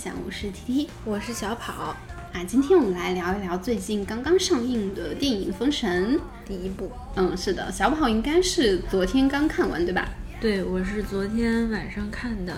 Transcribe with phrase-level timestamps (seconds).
[0.00, 1.94] 茶不思饭想，我是 T T，我是小跑。
[2.32, 6.90] 啊，今天我们来聊一聊最近刚刚上映的电影《封神》第一部。
[7.16, 10.08] 嗯，是的，小跑应该是昨天刚看完，对吧？
[10.40, 12.54] 对，我是昨天晚上看的，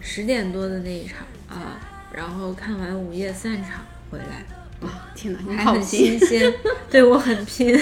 [0.00, 1.78] 十点多的那一场啊，
[2.12, 4.44] 然后看完午夜散场回来。
[4.80, 6.52] 哇，天哪，你还很好拼新鲜，
[6.90, 7.78] 对我很拼。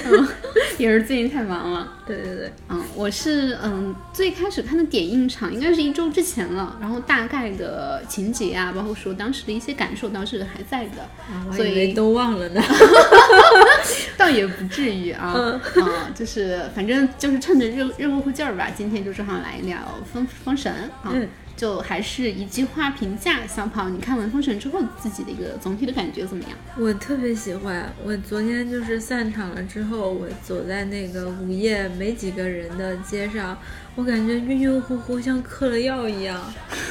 [0.79, 1.93] 也是最近太忙了。
[2.07, 12.63] 对对对，嗯，我是嗯最开始看的点映场应该是一周之前了，然后大概的情节啊，包括说当时的一些感受，当时还在的，啊，我所以以为都忘了呢。
[14.17, 15.53] 倒也不至于啊，嗯
[15.85, 19.79] 啊，就是反正就是趁着热热乎乎劲儿吧，今天就正好来聊
[20.13, 26.53] 封封神啊，嗯就还是一句话评价，小跑，你看完封神之后自己的一个总体的感觉怎么样？
[26.79, 33.59] 我特别喜欢，我昨天就是散场了之后，我走在那个午夜没几个人的街上，
[33.97, 36.41] 我感觉晕晕乎乎，像嗑了药一样，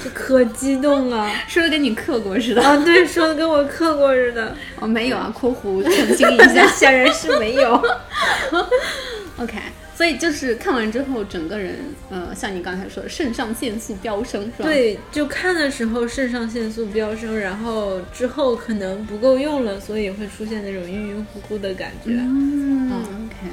[0.03, 1.31] 就可激动了。
[1.47, 7.81] 说的跟你嗑过似的，啊，对，说的跟我嗑过似的，我、没有啊，括弧 澄清一下 显然是没有。
[9.37, 9.57] ，OK。
[9.95, 11.75] 所以就是看完之后，整个人，
[12.11, 22.11] 呃，像你刚才说的，肾上腺素飙升，是吧？，对，就看的时候肾上腺素飙升，然后之后可能不够用了，所以会出现那种晕晕乎乎的感觉。
[22.11, 23.49] 嗯，OK。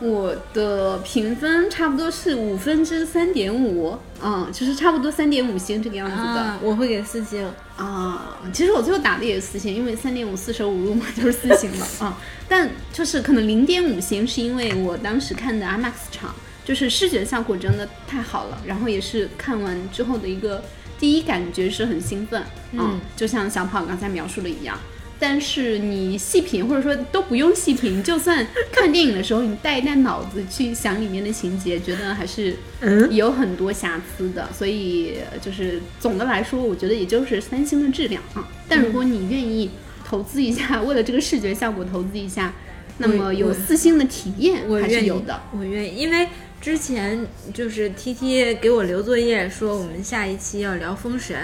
[0.00, 6.22] 我的评分差不多是五分之三点五，嗯，就是差不多三点五星这个样子的。
[6.22, 7.48] 啊，我会给四星。
[7.76, 12.18] 啊，其实我最后打的也是四星，因为三点五四舍五入嘛，就是四星了 啊。
[12.48, 16.34] 但就是可能零点五星，是因为我当时看的 IMAX 场，
[16.64, 20.62] 就是视觉效果真的太好了，然后也是看完之后的一个
[20.98, 24.78] 第一感觉是很兴奋，嗯就像小跑刚才描述的一样。
[25.26, 34.46] 但是你细品，或者说都不用细品，就算看电影的时候，你带一带脑子去想里面的情节，觉得还是嗯有很多瑕疵的。
[34.52, 38.46] 所以就是总的来说，我觉得也就是三星的质量啊。
[38.68, 39.70] 但如果你愿意
[40.06, 42.52] 投资一下，为了这个视觉效果投资一下，
[42.98, 46.28] 那么有四星的体验还是有的。，我愿意，因为
[46.64, 51.36] 之前就是 T T 给我留作业说我们下一期要聊《封神》，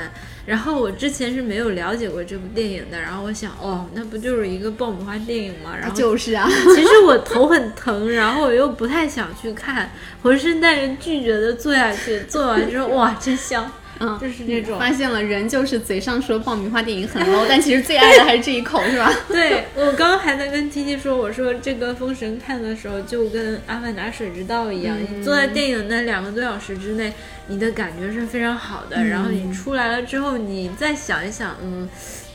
[0.46, 5.76] 然后我之前是没有了解过这部电影的，然后我想，哦，那不就是一个爆米花电影吗？
[5.78, 9.92] 然后就是啊， 其实我头很疼，然后我又不太想去看，
[10.22, 13.70] 浑身带着拒绝的坐下去，坐完之后，哇，真香，
[14.00, 14.78] 嗯，就是那种。
[14.78, 19.12] 发现了人就是嘴上说爆米花电影很 low， 但其实最爱的还是这一口，是吧？
[19.28, 27.12] 对我刚刚还在跟 T T 说，我说这个《封神》看的时候就跟《阿凡达》水之道一样，嗯你坐在电影那两个多小时之内，
[27.46, 31.88] 你的感觉是非常好的，然后你出来了之后，你再想一想，嗯，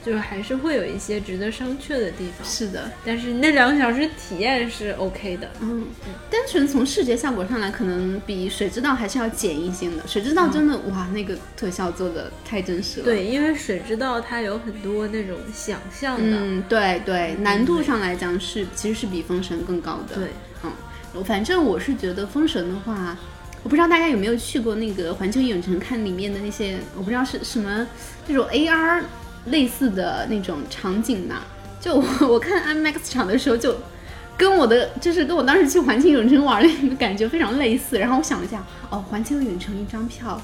[0.06, 5.50] 就是还是会有一些值得商榷的地方，是的，但是那两个小时体验是 OK 的。
[5.62, 5.88] 嗯，
[6.30, 10.08] 单纯从视觉效果上来，可能比水之道还是要简一些的。
[10.08, 20.16] 水之道真的、哇，那个特效做的太真实了。，对，因为水之道它有很多那种想象的，嗯，对对，难度上来讲是其实是比封神更高的。
[20.18, 20.28] 对，
[20.64, 23.18] 嗯，反正我是觉得封神的话，
[23.64, 27.88] 我不知道大家有没有去过那个环球影城看里面的那些，我不知道是什么
[28.28, 29.02] 那种 AR
[29.45, 31.35] 类似的那种场景呢、
[31.79, 33.75] 就我 我看 IMAX 场的时候就。
[34.38, 40.41] 跟我的就是跟我当时去环球影城玩的那个感觉非常类似，然后我想了一下，哦，环球影城一张票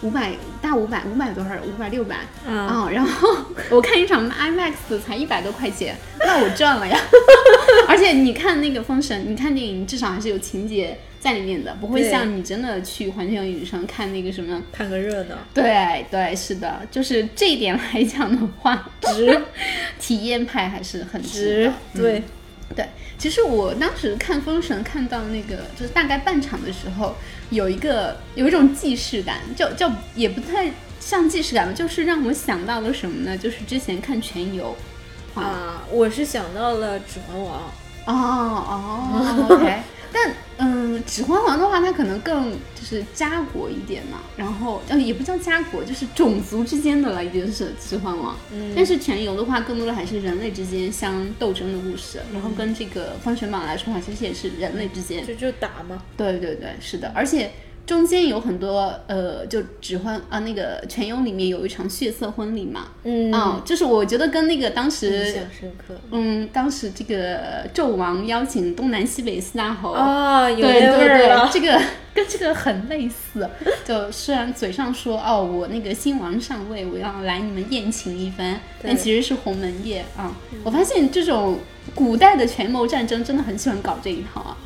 [0.00, 0.32] 五百
[0.62, 3.28] 大五百五百多少五百六百嗯啊，然后
[3.68, 6.98] 我看一场 IMAX 才一百多块钱，那我赚了呀！
[7.86, 14.62] 而且你看那个封神，你看电影至少还是有情节在里面的，不会像你真的去环球影城看那个什么。
[14.70, 15.34] 看个热闹。
[15.54, 19.40] 对对，是的，就是这一点来讲的话，值
[19.98, 21.72] 体验派还是很值的。
[21.94, 22.22] 对，
[22.76, 22.86] 对，
[23.16, 27.14] 其实我当时看《封神》看到那个就是大概半场的时候，
[27.48, 30.70] 有一个有一种既视感，就就也不太
[31.00, 33.34] 像既视感吧，就是让我想到了什么呢？
[33.34, 34.76] 就是之前看《全游》
[35.40, 37.60] 啊，我是想到了《指环王》。
[38.06, 39.80] 哦哦， OK，
[40.12, 40.30] 但嗯，
[41.06, 48.34] 《指环王》的话，它可能更就是家国一点嘛，然后呃也不叫家国，就是种族之间的了，已经是《指环王》。
[48.52, 48.72] 嗯。
[48.74, 55.26] 但是《全游》的话，更多的还是人类之间相斗争的故事，然后跟这个《封神榜》来说的话，其实也是人类之间。
[55.26, 57.50] 就就打嘛，对对对，是的，而且
[57.86, 65.46] 中间有很多呃，就指婚啊，那个《全游》里面有一场血色婚礼嘛，嗯嗯，就是我觉得跟那个当印时。
[66.10, 71.50] 嗯，当时这个纣王邀请东南西北四大侯，哦，有对对对。
[71.52, 71.80] 这个
[72.14, 73.48] 跟这个很类似。
[73.84, 80.34] 就虽然嘴上说哦，我那个新王上位，我要来你们宴请一番，但其实是鸿门宴啊。
[80.62, 81.58] 我发现这种
[81.94, 84.56] 古代的权谋战争真的很喜欢搞这一套啊。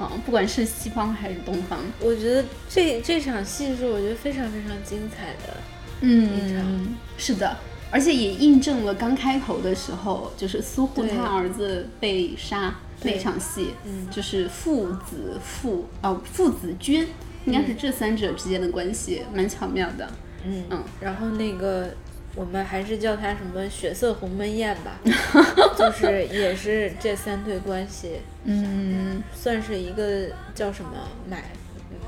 [0.00, 1.78] 嗯，不管是西方还是东方。
[2.00, 5.56] 我觉得这这场戏是我觉得非常非常精彩的，
[6.00, 7.56] 嗯，是的，
[7.90, 17.06] 而且也印证了刚开头的时候，就是苏护他儿子被杀那场戏，嗯就是父子父哦父子君，
[17.44, 20.08] 应该是这三者之间的关系，蛮巧妙的。
[20.46, 21.92] 嗯嗯然后那个
[22.34, 24.98] 我们还是叫它什么血色鸿门宴吧，
[25.76, 30.90] 就是也是这三对关系，嗯，算是一个叫什么
[31.28, 31.44] 买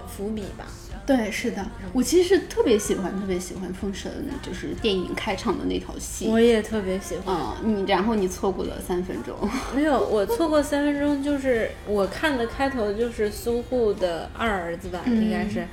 [0.08, 0.66] 伏笔吧。
[1.04, 4.08] 对，是的，我其实是特别喜欢特别喜欢《封神》，
[4.46, 6.28] 就是电影开场的那条戏。
[6.28, 7.36] 我也特别喜欢。
[7.64, 9.36] 嗯，你然后你错过了三分钟。
[9.74, 15.66] 没有，我错过三分钟，就是我看的开头就是苏护的二儿子吧，应该是，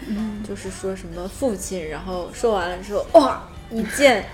[0.44, 4.25] 就是说什么父亲，然后说完了之后，哇，一剑，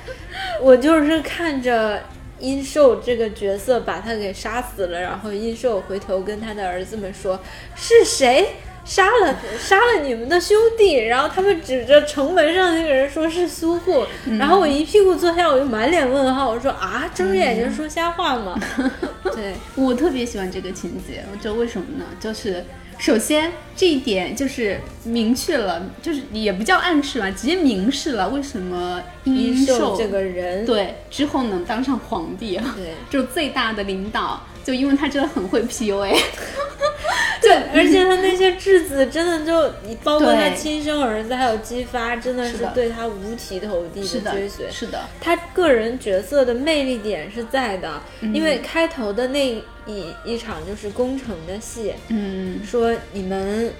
[0.61, 2.03] 我就是看着
[2.39, 7.39] 殷寿这个角色把他给杀死了，然后殷寿回头跟他的儿子们说，
[7.75, 8.47] 是谁？
[8.85, 14.05] 杀了杀了你们的兄弟，然后他们指着城门上那个人说是苏护，
[14.37, 18.55] 然后我一屁股坐下，我就满脸问号，我说啊，睁着眼睛说瞎话吗？
[19.33, 22.05] 对，我特别喜欢这个情节，我知道为什么呢？
[22.19, 22.63] 就是
[22.97, 32.93] 首先这一点就是明确了，就是也不叫暗示吧，直接明示了为什么殷殷寿寿这个人，对之后能当上皇帝啊，对。
[33.09, 36.13] 就最大的领导，就因为他真的很会 PUA。
[37.41, 44.65] 对，而且他那些质子真的就，你包括他亲生儿子还有姬发，真的是对他五体投地的追随。
[44.71, 53.71] 是的，他个人角色的魅力点是在的，嗯因为开头的那一一场就是攻城的戏，嗯，说你们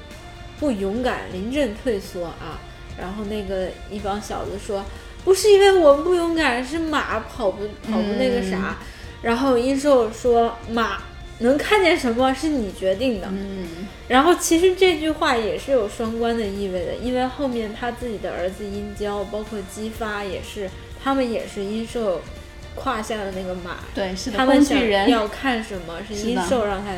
[0.59, 2.59] 不勇敢，临阵退缩啊。
[2.99, 4.85] 然后那个一帮小子说，
[5.23, 8.77] 不是因为我们不勇敢，是马跑不跑不那个啥。
[9.25, 11.01] 然后殷寿说，马
[11.39, 13.27] 能看见什么是你决定的。
[13.31, 20.69] 嗯，然后其实这句话也是有双关的意味的，因为后面他自己的儿子殷郊，包括姬发也是，
[21.04, 22.22] 他们也是殷寿
[22.75, 24.80] 胯下的那个马，对，是的，他们想
[25.10, 26.92] 要看什么是殷寿让他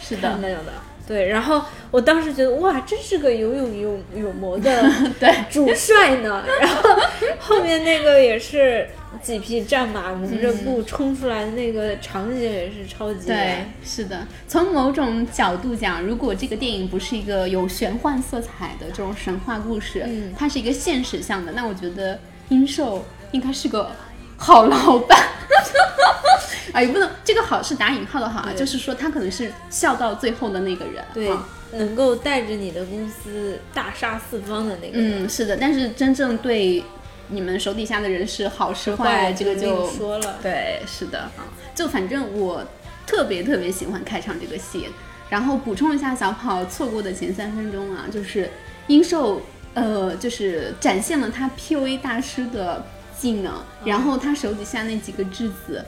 [0.00, 0.72] 是的，那样的。
[1.06, 4.90] 对，然后我当时觉得哇，真是个有勇有有谋的
[5.20, 6.42] 对主帅呢。
[6.58, 6.98] 然后
[7.38, 8.88] 后面那个也是
[9.22, 14.26] 几匹战马蒙着布冲出来的那个场景也是超级对，是的。
[14.46, 22.18] 从某种角度讲，如果这个电影不是一个有玄幻色彩的这种神话故事，嗯它是一个现实向的，那我觉得
[22.48, 23.90] 殷寿应该是个
[24.36, 25.18] 好老板。
[26.72, 31.04] 啊，也不能这个好是打引号的好啊，就是说他可能是笑到最后的那个人。
[31.14, 35.24] 对啊，能够带着你的公司大杀四方的那个人。
[35.24, 36.82] 嗯，是的，但是真正对
[37.28, 40.38] 你们手底下的人是好是坏，这个就说了。
[40.42, 42.64] 对，是的啊，就反正我
[43.06, 44.88] 特别特别喜欢开场这个戏。
[45.30, 48.50] 然后补充一下小跑错过的前三分钟啊，就是
[48.86, 49.40] 殷寿
[49.72, 52.84] 呃，就是展现了他 PUA 大师的
[53.18, 53.54] 技能，
[53.84, 55.84] 然后他手底下那几个质子，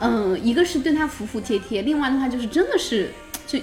[0.00, 3.10] 嗯、一个是对他服服帖帖，另外的话就是真的是
[3.46, 3.58] 就。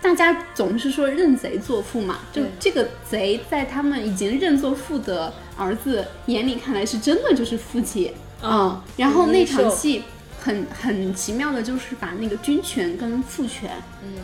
[0.00, 10.04] 大家总是说认贼作父嘛，就这个贼在他们已经认作父的儿子眼里看来是真的就是父亲，嗯，然后那场戏
[10.40, 13.70] 很很奇妙的，就是把那个军权跟父权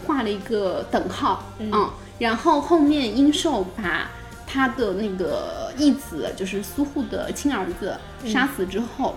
[0.07, 4.11] 画了一个等号，嗯，然后后面殷寿把
[4.47, 9.15] 他的那个义子，就是苏护的亲儿子杀死之后，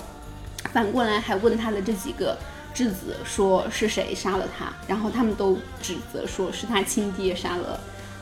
[0.73, 2.37] 反过来还问他的这几个。
[2.73, 7.79] 质子说是谁杀了他，然后他们都指责说是他亲爹杀了，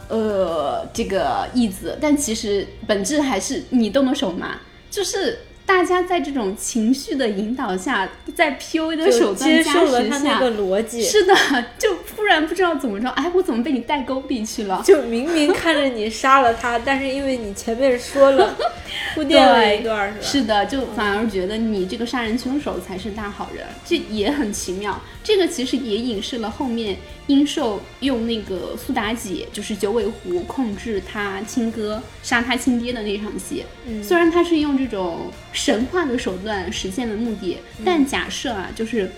[0.08, 11.34] 呃，这个义子，但其实本质还是你动的手嘛，就是大家在这种情绪的引导下，在 PUA 的手就接段加受了他那持下，个逻辑，是的，
[11.80, 14.82] 就突然不知道怎么着，哎，我怎么被你带沟里去了？
[14.86, 18.56] 就明明看着你杀了他，但是因为你前面说了
[19.16, 20.22] 铺垫了一段，是吧？
[20.22, 25.02] 是的，就反而觉得你这个杀人凶手才是大好人，这也很奇妙。
[25.24, 26.96] 这个其实也影射了后面
[27.28, 33.64] 殷寿用那个苏妲己，就是九尾狐控制他亲哥、杀他亲爹的那场戏。
[33.88, 34.04] 嗯。
[34.04, 39.10] 虽然他是用这种神话的手段实现了目的，但假设啊，就是。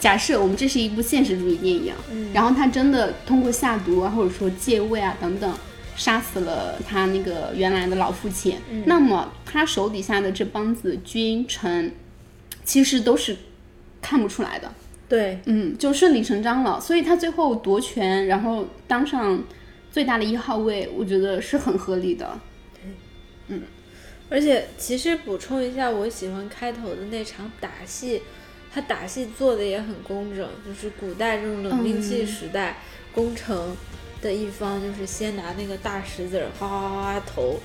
[0.00, 1.94] 假设我们这是一部现实主义电影，
[2.34, 5.56] 然后他真的通过下毒啊，或者说借位啊等等，
[5.94, 11.94] 杀死了他那个原来的老父亲，那么他手底下的这帮子君臣，
[12.64, 13.36] 其实都是
[14.00, 14.74] 看不出来的，
[15.12, 16.80] 对，嗯，就顺理成章了。
[16.80, 19.44] 所以他最后夺权，然后当上
[19.90, 22.40] 最大的一号位，我觉得是很合理的。
[23.48, 23.60] 嗯
[24.30, 28.22] 而且其实补充一下，我喜欢开头的那场打戏，
[28.72, 32.78] 他打戏做的也很工整，就是古代这种冷兵器嗯时代，
[33.14, 33.76] 攻城
[34.22, 37.60] 的一方就是先拿那个大石子儿哗哗哗哗投，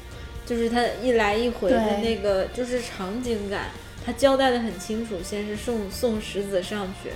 [0.46, 3.68] 就是他一来一回的那个就是场景感，
[4.06, 5.16] 他交代的很清楚。
[5.24, 7.12] 先是送送石子上去，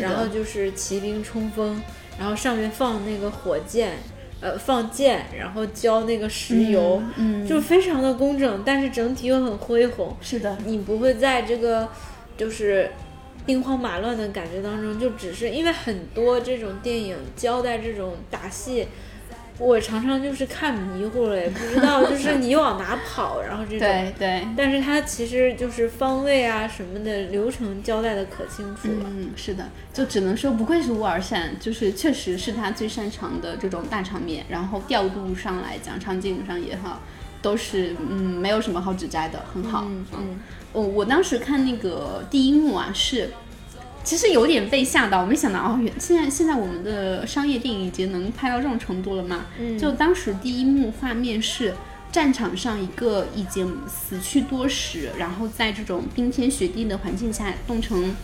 [0.00, 1.80] 然后就是骑兵冲锋，
[2.18, 3.98] 然后上面放那个火箭，
[4.40, 7.46] 呃，放箭，然后浇那个石油，嗯，嗯。
[7.46, 10.16] 就非常的工整，但是整体又很恢宏。
[10.20, 11.88] 是的，你不会在这个
[12.36, 12.90] 就是
[13.44, 18.86] 兵荒马乱的感觉当中，就只是因为很多这种电影交代这种打戏，
[19.58, 23.80] 我常常就是看迷糊了，也不知道就 是你往哪跑，然后这种。
[23.80, 29.06] 对对，但是它其实就是方位啊什么的流程交代的可清楚了。
[29.06, 37.00] 嗯，是的，就只能说不愧是乌尔善，就是确实是他最擅长的这种大场面，然后调度上来讲，场景上也好，
[37.40, 39.84] 都是嗯没有什么好指摘的，很好。
[39.86, 40.40] 嗯嗯，
[40.72, 43.30] 我我当时看那个第一幕啊，是
[44.04, 49.46] 其实有点被吓到，我没想到哦，原现在现在我们的商业电影已经能拍到这种程度了吗？
[49.58, 51.74] 嗯就当时第一幕画面是
[52.10, 58.14] 战场上一个已经死去多时，然后在这种冰天雪地的环境下冻成，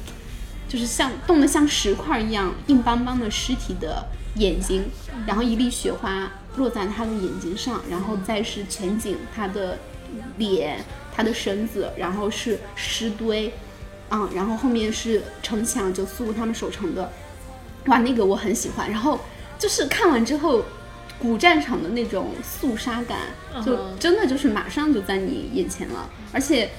[0.69, 4.05] 就是像冻得像石块一样硬邦邦的尸体的
[4.35, 4.85] 眼睛，
[5.27, 9.79] 然后一粒雪花落在他的眼睛上，然后再是全景他的
[10.37, 13.53] 脸、他的身子，然后是尸堆，
[14.09, 17.11] 啊、然后后面是城墙，就苏他们守城的，
[17.87, 18.91] 哇，那个我很喜欢。
[18.91, 19.21] 然后
[19.59, 20.65] 就是看完之后，
[21.19, 23.19] 古战场的那种肃杀感，
[23.65, 26.71] 就嗯真的就是马上就在你眼前了，而且。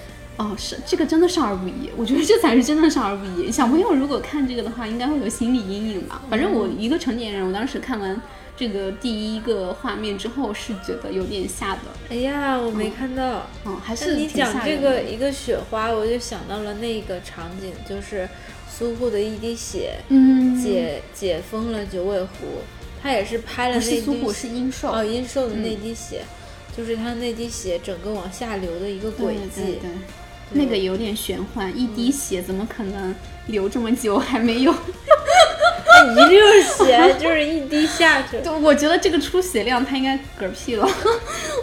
[0.41, 3.51] 哦，是这个真的少儿不宜，我觉得这才是真的少儿不宜。
[3.51, 6.21] 小朋友如果看这个的话，应该会有心理阴影吧。
[6.29, 8.21] 反正我一个成年人，我当时看完
[8.59, 11.81] 这个第一个画面之后，是觉得有点吓的。
[12.09, 13.47] 哎呀，我没看到。
[13.63, 18.27] 嗯，还那是你讲这个一个雪花，我就想到了那个场景，就是
[18.69, 22.59] 苏护的一滴血嗯，解解封了九尾狐，
[23.01, 24.91] 他也是拍了那滴是苏虎，是阴兽。
[24.91, 26.23] 哦阴兽的那嗯滴血，
[26.75, 29.79] 就是他那滴血整个往下流的一个对轨对迹。
[29.79, 29.89] 对，
[30.51, 33.15] 那个有点玄幻，一滴血怎么可能
[33.47, 34.75] 流这么久还没有？
[36.15, 38.41] 一溜血就是一滴下去。
[38.41, 40.87] 就我觉得这个出血量他应该嗝屁了。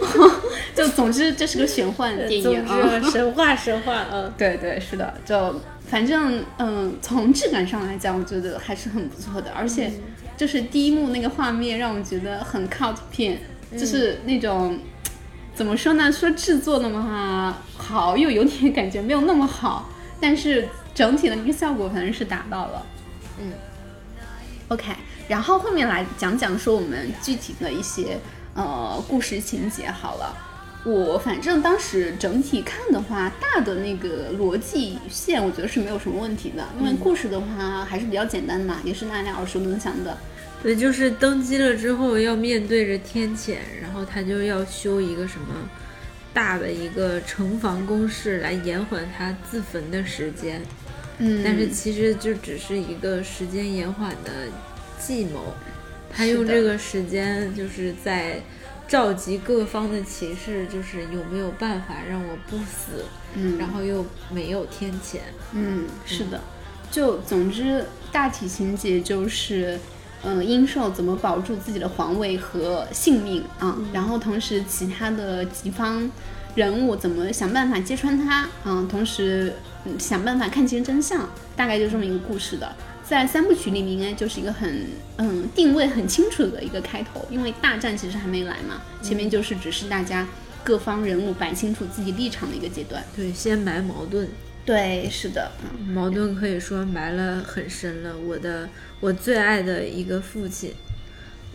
[0.75, 2.99] 就总之这是个玄幻电影啊。
[2.99, 5.59] 之，神话神话，嗯，对对是的，就
[5.89, 9.91] 反正嗯，从质感上来讲，我觉得还是很不错的，而且
[10.35, 13.39] 就是第一幕那个画面让我觉得很 cult 片，
[13.77, 14.79] 就是那种。
[15.55, 16.11] 怎么说呢？
[16.11, 19.89] 说制作的话好，又有点 感觉没有那么好，
[20.21, 22.85] 但是整体的那个效果反正是达到了。
[23.39, 23.51] 嗯
[24.69, 24.93] ，OK，
[25.27, 28.17] 然后后面来讲讲说我们具体的一些
[28.53, 30.35] 呃故事情节好了。
[30.85, 40.17] 我反正当时整体看的话，大的那个逻辑线，我觉得是没有什么问题的，因为故事的话还是比较简单的嘛，也是大家耳熟能详的。
[40.63, 45.47] 对，就是登基了之后要面对着天谴，然后他就要修一个什么
[46.33, 50.61] 大的一个城防工事来延缓他自焚的时间，
[51.19, 51.41] 嗯。
[51.43, 54.47] 但是其实就只是一个时间延缓的
[54.99, 55.53] 计谋，
[56.11, 58.41] 他用这个时间就是在
[58.87, 63.03] 召集各方的骑士，就是有没有办法让我不死，
[63.35, 65.17] 嗯，然后又没有天谴，
[65.51, 66.39] 嗯，是的，
[66.89, 69.77] 就总之大体情节就是，
[70.23, 76.09] 嗯、殷寿怎么保住自己的皇位和性命啊，然后同时其他的几方
[76.55, 82.75] 人物怎么想办法揭穿他，啊、同时、嗯、想办法看清真相，大概就这么一个故事的。
[83.03, 84.85] 在三部曲里面，应该就是一个很
[85.17, 90.27] 嗯定位很清楚的一个开头，因为大战其实还没来嘛，前面就是只是大家
[90.63, 93.01] 各方人物摆清楚自己立场的一个阶段。
[93.15, 94.27] 对，先埋矛盾。
[94.65, 98.13] 对，是的，嗯矛盾可以说埋了很深了。
[98.17, 98.67] 我的
[98.99, 100.73] 我最爱的一个父亲，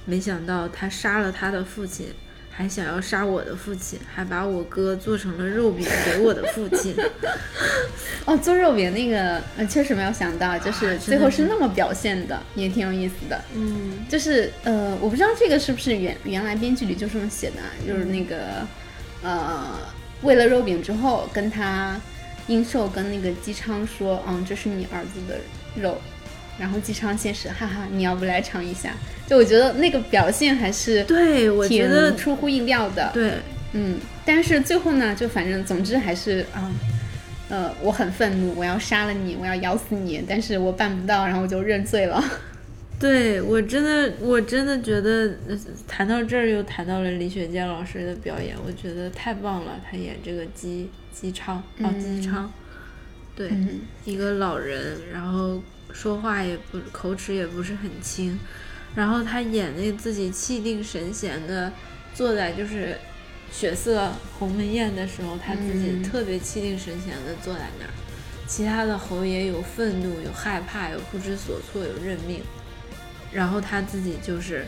[0.06, 2.06] 没想到他杀了他的父亲，
[2.54, 6.94] 还想要杀我的父亲，还把我哥做成了肉饼给我的父亲。
[8.24, 13.40] 哦，做肉饼那个，呃，确实没有想到，就是啊最后是那么表现的，也挺有意思的。
[13.54, 18.36] 嗯，就是呃，我不知道这个是不是原原来编剧里就这么写的啊，就是那个
[19.22, 19.78] 呃，
[20.22, 22.00] 为了肉饼之后，跟他
[22.46, 25.40] 殷寿跟那个姬昌说，嗯，这是你儿子的
[25.74, 26.00] 肉，
[26.58, 28.94] 然后姬昌先是哈哈，你要不来尝一下？
[29.26, 33.10] 就我觉得那个表现还是对，我觉得出乎意料的。
[33.14, 33.32] 对，
[33.72, 36.70] 嗯，但是最后呢，就反正总之还是啊，
[37.48, 42.22] 呃，我很愤怒，我要杀了你，我要咬死你，但是我办不到，然后我就认罪了。
[43.00, 49.80] 对我真的，我真的觉得，呃谈到这儿又谈到了李雪健老师的表演，我觉得太棒了。
[49.90, 52.48] 他演这个姬姬昌，哦，姬昌，
[53.34, 55.60] 对，嗯一个老人，然后
[55.92, 58.38] 说话也不口齿也不是很清，
[58.94, 61.72] 然后他演那自己气定神闲的
[62.14, 62.96] 坐在就是
[63.50, 67.90] 血色鸿门宴的时候，他自己特别气定神闲的坐在那儿，
[68.46, 72.40] 其他的侯爷有愤怒，有害怕，有不知所措，有认命，
[73.32, 74.66] 然后他自己就是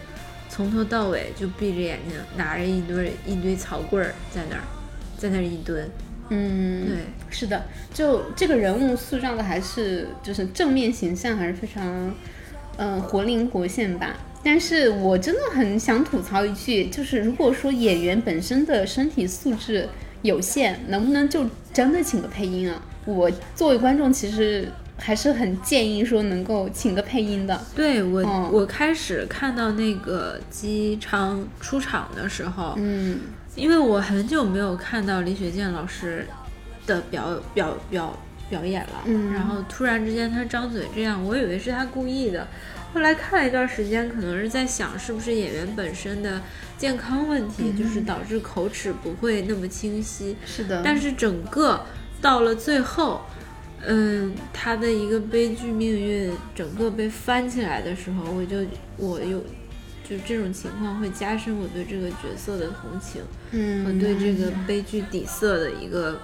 [0.48, 4.62] 从头到尾就闭着眼睛，拿着一堆一堆草棍儿在那儿，
[5.18, 5.90] 在那儿一蹲。
[6.30, 6.96] 嗯，对，
[7.30, 12.14] 是的，就这个人物塑造的还是就是正面形象还是非常，
[12.76, 14.16] 嗯、活灵活现吧。
[14.42, 19.88] 但是我真的很想吐槽一句，就是如果说演员本身的身体素质
[20.22, 22.82] 有限，能不能就真的请个配音啊？
[23.06, 27.58] 我作为观众，其实还是很建议说能够请个配音的。
[27.74, 33.20] 对我，嗯我开始看到那个姬昌出场的时候，嗯
[33.56, 36.26] 因为我很久没有看到李雪健老师
[36.86, 38.18] 的表表表
[38.50, 42.46] 表演了，嗯然后突然之间他张嘴这样，我以为是他故意的。
[42.92, 46.40] 后来看了一段时间，可能是在想是不是演员本身的
[46.78, 50.36] 健康问题，就是导致口齿不会那么清晰。
[50.46, 51.84] 是的，但是整个
[52.20, 53.22] 到了最后，
[53.84, 58.58] 嗯，他的一个悲剧命运整个被翻起来的时候，我就
[58.96, 59.42] 我有
[60.08, 66.20] 就这种情况会加深我对这个角色的同情嗯和对这个悲剧底色的一个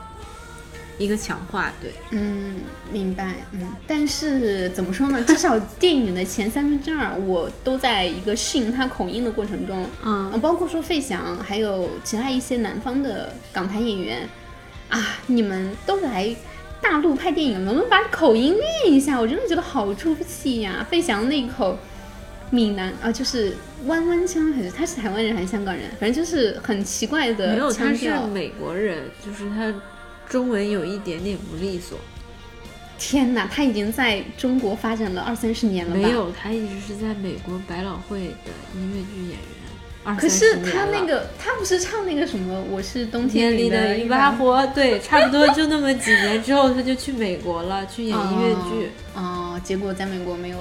[0.99, 1.73] 一个强化。
[1.81, 2.57] 对，嗯，
[2.93, 5.25] 明白，嗯，但是怎么说呢？
[5.25, 14.29] 至少电影的前三分之二，我都在一个适应他口音的过程中，嗯啊，包括说费翔，还有其他一些南方的港台演员，
[14.91, 16.37] 啊，你们都来
[16.83, 19.19] 大陆拍电影，能不能把口音练一下？
[19.19, 21.79] 我真的觉得好出戏呀、费翔那口
[22.51, 25.85] 闽南啊，就是弯弯腔，还是他是台湾人还是香港人？
[26.01, 28.11] 反正就是很奇怪的没有，他是。
[28.33, 29.73] 美国人，就是他
[30.29, 31.99] 中文有一点点不利索。
[32.99, 36.01] 天哪，他已经在中国发展了二三十年了吧？
[36.01, 39.39] 没有，他一直是在美国百老汇的音乐剧演员。
[40.03, 42.63] 二可是30年他那个，他不是唱那个什么？
[42.71, 48.91] 我是冬天里的一把火，对，差不多就那么几年之后，他就去美国了，去演音乐剧。
[49.15, 49.55] 哦。
[49.55, 50.59] 哦，结果在美国没有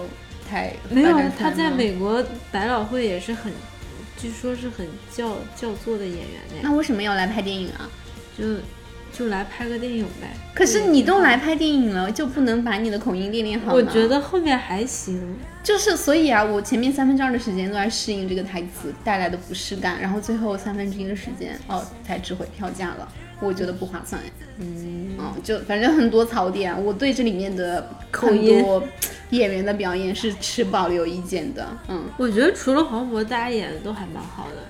[0.49, 3.53] 太没有，他在美国百老汇也是很，
[4.17, 7.89] 据说是很叫叫座的演员呢，那为什么要来拍电影啊？
[8.37, 8.45] 就
[9.11, 10.29] 就来拍个电影呗。
[10.53, 13.73] 可是你都来拍电影了，就不能把你的口音练练好吗？
[13.73, 23.07] 我觉得后面还行，就是，所以啊，我前面三分之二的时间都在适应这个台词带来的不适感，然后最后三分之一的时间，哦，才值回票价了。
[23.41, 24.21] 我觉得不划算。
[24.57, 28.83] 嗯，嗯，就反正很多槽点，我对这里面的口音很多
[29.29, 31.67] 演员的表演是持保留意见的。
[31.87, 34.63] 嗯，我觉得除了黄渤，大家演的都还蛮好的。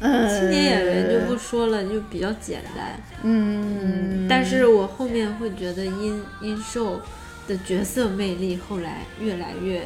[0.00, 3.00] 呃，青年演员就不说了，就比较简单。
[3.22, 7.00] 嗯，但是我后面会觉得殷殷寿
[7.46, 9.82] 的角色魅力后来越来越，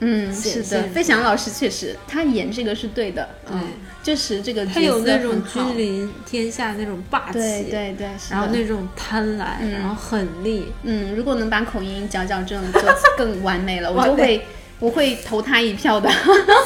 [0.00, 3.62] 嗯，是的，费翔老师确实他演这个是对的，嗯，
[4.08, 9.70] 确实这个他有那种很君临天下那种霸气，对对对，然后那种贪婪，嗯。
[9.70, 12.80] 然后狠厉，嗯，如果能把口音矫矫正，就
[13.18, 14.46] 更完美了， 我就会
[14.80, 16.10] 我会投他一票的，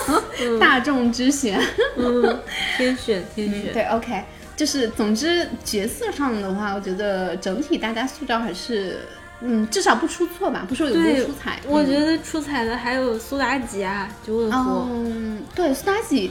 [0.60, 1.60] 大众之选。
[1.96, 2.38] 嗯，
[2.76, 4.22] 天选天选，对，OK，
[4.54, 9.00] 就是总之角色上的话，我觉得整体大家塑造还是，
[9.40, 11.58] 嗯，至少不出错吧，不说有多对出彩。
[11.66, 16.30] 我嗯觉得出彩的还有苏妲己啊，九尾狐，嗯，对，苏妲己，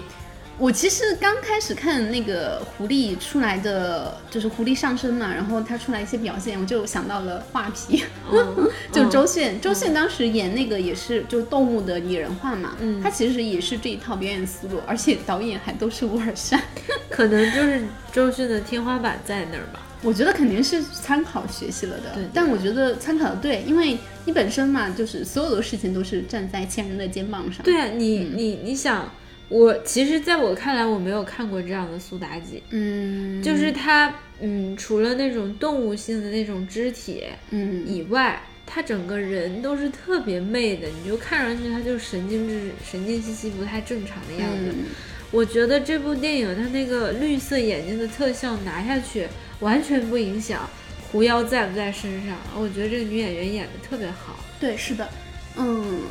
[0.58, 8.70] 我其实刚开始看那个狐狸出来的，就是狐狸上身嘛，然后他出来一些表现，我就想到了画皮，嗯。
[8.92, 9.10] 就嗯。
[9.10, 13.02] 周迅，周迅当时演那个也是就是动物的拟人化嘛，嗯。
[13.02, 16.62] 他其实也是这一套表演思路，而且导演还都是乌尔善，
[17.10, 19.80] 可能就是周迅的天花板在那儿吧。
[20.04, 29.12] 我觉得肯定是参考学习了的，对但我觉得参考的对，因为你本身嘛，就是所有的事情都是站在前人的肩膀上，对啊，你你你想，
[29.52, 44.72] 我其实在我看来，我没有看过这样的苏妲己，嗯，就是她，嗯，除了那种动物性的那种肢体嗯以外，她整个人都是特别媚的，你就看上去她就是神经质、神经兮兮、不太正常的样子。
[44.74, 44.86] 嗯
[45.34, 49.26] 我觉得这部电影它那个绿色眼睛的特效拿下去，
[49.62, 50.70] 完全不影响
[51.10, 52.36] 狐妖在不在身上。
[52.58, 54.38] 我觉得这个女演员演的特别好。
[54.60, 55.10] 对，是的，
[55.58, 56.02] 嗯，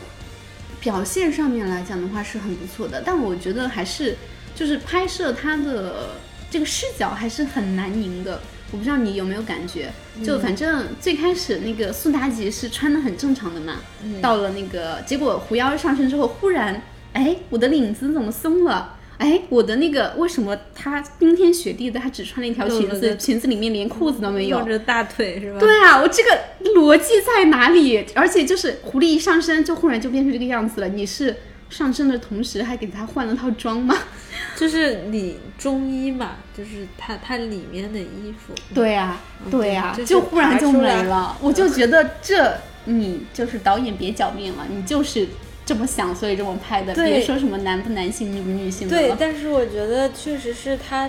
[0.80, 4.16] 表现上面来讲的话是很不错的，但我觉得还是
[4.54, 6.16] 就是拍摄它的
[6.50, 8.40] 这个视角还是很难赢的。
[8.72, 9.92] 我不知道你有没有感觉，
[10.24, 16.80] 就反正最开始那个苏妲己是穿的很正常的嘛，嗯到了那个结果狐妖上身之后，忽然，
[17.12, 18.96] 哎，我的领子怎么松了？
[19.20, 25.60] 哎，我的那个为什么他冰天雪地的，他只穿了一条裙子，裙子里面连裤子都没有露，着大腿是吧？
[25.60, 26.30] 对啊，我这个
[26.74, 28.02] 逻辑在哪里？
[28.14, 31.36] 而且就是狐狸一上身就忽然就变成这个样子了，你是
[31.68, 33.94] 上身的同时还给他换了套装吗？
[34.56, 41.36] 就是你中医嘛，就是它它里面的衣服，对呀、对呀、就忽然就没了。
[41.42, 42.54] 我就觉得这
[42.86, 45.28] 你就是导演别狡辩了，你就是
[45.70, 51.08] 这么想，所以这么拍的，对别说什么男不男性、女不女性的对，但是我觉得确实是他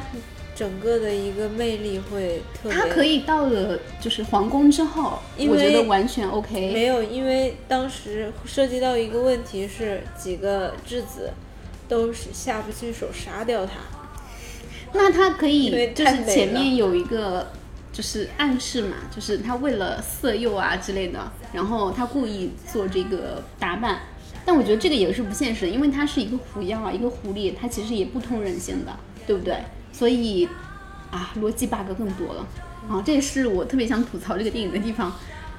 [0.53, 2.71] 整个的一个魅力会特别。
[2.71, 6.71] 他可以到了就是皇宫之后，我觉得完全 OK。
[6.71, 11.31] 没有，因为当时涉及到一个问题是几个质子
[11.89, 13.71] 都是下不去手杀掉他。
[14.93, 17.51] 那他可以就是前面有一个
[17.91, 24.01] 就是暗示嘛，就是他为了色诱啊之类的，然后他故意做这个打扮。
[24.45, 28.91] 但我觉得这个也是不现实的，因为它是一个狐妖啊，一个狐狸，它其实也不通人性的，
[29.25, 29.57] 对不对？
[29.91, 30.47] 所以
[31.11, 32.47] 啊，逻辑 bug 更多了
[32.89, 35.11] 啊，这也是我特别想吐槽这个电影的地方。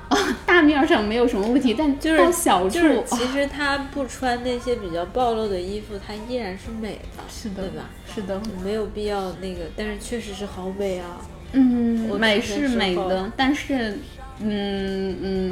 [0.09, 7.89] 啊，大面上没有什么问题，但就是小处，就是啊其实他不穿那些比较暴露的衣服，他依然是美的，是的对吧？
[8.15, 11.19] 是的，没有必要那个，但是确实是好美啊。
[11.53, 13.99] 嗯，我美是美的，但是，
[14.41, 15.51] 嗯嗯，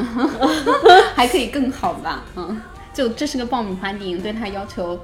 [1.17, 2.61] 还可以更好吧，嗯，
[3.01, 5.01] 就这是个爆米花电影，对他要求，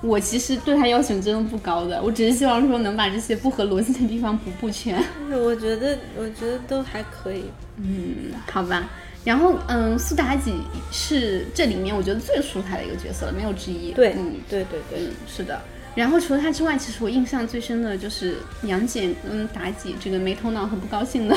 [0.00, 7.44] 我其实对他要求真的不高的，我只是希望说能把这些不合逻辑的地方补补全，但 是我觉得，我觉得都还可以。
[7.76, 8.90] 嗯，好吧。
[9.22, 10.54] 然后，嗯，苏妲己
[10.90, 13.92] 是这里面我觉得最出彩的一个角色了，没有之一。
[13.92, 15.60] 对，嗯，对对对，嗯，是的。
[15.94, 21.36] 然后除了她之外，其实我印象最深的就是杨戬跟妲己这个没头脑和不高兴的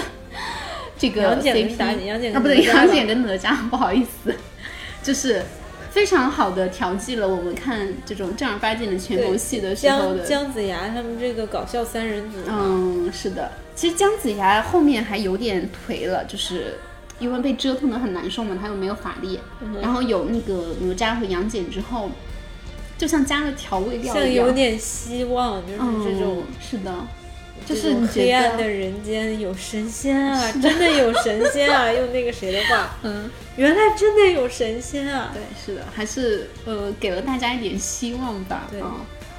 [0.98, 4.36] 这个杨戬跟 CP 妲己杨戬跟啊不对，杨戬跟哪吒，不好意思，
[5.02, 5.42] 就是
[5.90, 10.26] 非常好的调剂了我们看这种正儿八经的权谋戏的时候姜的。
[10.26, 13.52] 姜子牙他们这个搞笑三人组，嗯，是的。
[13.76, 16.78] 其实姜子牙后面还有点颓了，就是
[17.18, 19.40] 因为被折腾的很难受嘛，他又没有法力。
[19.62, 22.12] 嗯然后有那个哪吒和杨戬之后，
[22.98, 26.94] 就像加了调味料一样，像有点希望，就是这种嗯、是的，
[27.70, 31.94] 就是黑暗的人间有神仙啊，真的有神仙啊！
[31.94, 35.32] 用那个谁的话， 嗯，原来真的有神仙啊！
[35.32, 38.68] 对，是的，还是呃给了大家一点希望吧。
[38.72, 38.96] 对啊，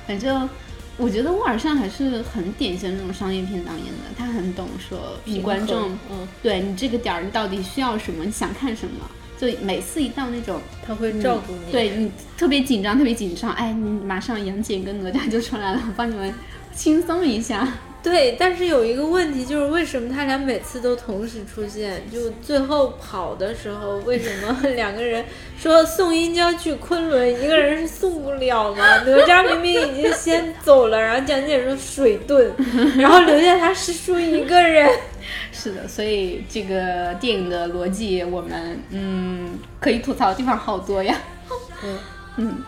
[0.07, 0.49] 反正
[0.97, 9.11] 我觉得沃尔善还是很典型那种商业片导演的，他很懂说你观众，嗯，对你这个点儿你到底需要什么，你想看什么。
[9.41, 11.73] 就每次一到那种他会照顾你。
[11.73, 16.33] 对你特别紧张，特别紧张，哎，你马上杨戬跟哪吒就出来了，我帮你们
[16.73, 17.67] 轻松一下。
[18.03, 22.03] 对，但是有一个问题就是，为什么他俩每次都同时出现？
[22.11, 25.23] 就最后跑的时候，为什么 两个人
[25.59, 28.85] 说送殷娇去昆仑，一个人是送不了吗？
[29.05, 32.51] 哪吒明明已经先走了，然后蒋姐说水遁，
[32.99, 34.89] 然后留下他师叔一个人。
[35.53, 41.15] 是的，所以这个电影的逻辑，我们嗯可以吐槽的地方好多呀。
[41.85, 41.99] 嗯
[42.37, 42.65] 嗯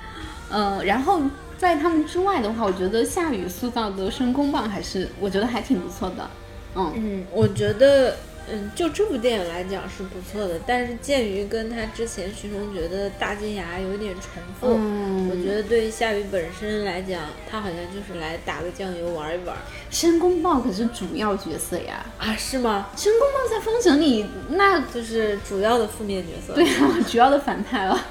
[0.50, 1.22] 呃，然后
[1.62, 6.28] 在他们之外的话，我觉得夏雨塑造的申公豹还是我觉得还挺不错的。
[6.74, 8.16] 嗯，嗯，我觉得，
[8.50, 19.56] 嗯，就这部电影来讲是不错的，但是鉴于跟他之前《寻龙诀》的大金牙有点重复，嗯我觉得对夏雨本身来讲，他好像就是来打个酱油玩一玩
[19.88, 22.88] 申公豹可是主要角色呀，啊，是吗？
[22.96, 26.54] 申公豹在封神里那就是主要的负面角色。
[26.54, 28.04] 对，啊， 主要的反派了。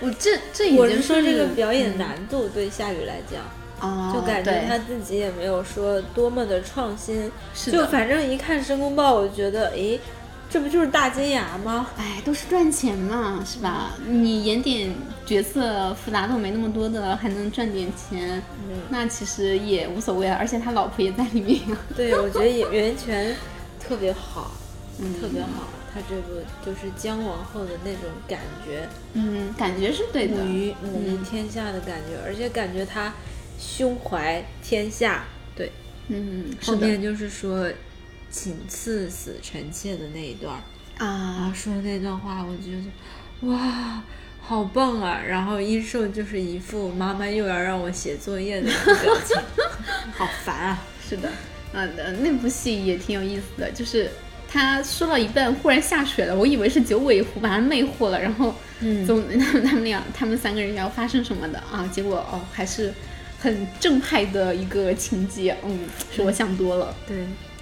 [0.00, 3.42] 我这这已经我是说这个表演难度对夏雨来讲，
[3.80, 9.98] 啊，就感觉对他自己也没有说多么的创新，是就反正一看申公豹，我就觉得，诶，
[10.50, 11.88] 这不就是大金牙吗？
[11.96, 13.92] 哎，都是赚钱嘛，是吧？
[14.06, 20.36] 你演点角色复杂度没那么多的，还能赚点钱，嗯那其实也无所谓啊。
[20.38, 21.60] 而且他老婆也在里面。
[21.96, 23.34] 对，我觉得演袁泉
[23.80, 24.52] 特别好，
[25.00, 25.68] 嗯特别好。
[25.96, 30.36] 他这部就是姜王后的那种感觉，嗯，感觉是对的。
[30.36, 33.14] 母于母于嗯天下的感觉，而且感觉他
[33.58, 35.24] 胸怀天下。
[35.56, 35.72] 对，
[36.08, 37.72] 嗯，后面就是说
[38.30, 40.62] 请赐死臣妾的那一段
[40.98, 44.02] 啊后，说的那段话，我觉得哇，
[44.42, 45.18] 好棒啊！
[45.26, 49.34] 然后殷寿就是一副妈妈又要让我写作业的表情，
[50.12, 50.78] 好烦啊！
[51.08, 51.28] 是的，
[51.72, 54.10] 啊，呃那部戏也挺有意思的，就是
[54.56, 61.86] 他说到一半忽然下水了，我以为是九尾狐把他魅惑了，然后嗯总 他们他们俩他们三个人要发生什么的啊？
[61.92, 62.92] 结果哦还是
[63.38, 66.94] 很正派的一个情节，嗯，是我想多了。
[67.06, 67.18] 对，